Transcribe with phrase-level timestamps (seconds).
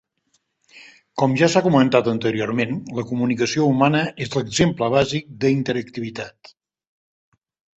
[1.21, 6.55] Com ja s'ha comentat anteriorment, la comunicació humana és l'exemple bàsic d'interactivitat.